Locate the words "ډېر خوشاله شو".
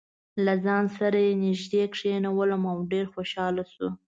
2.91-3.89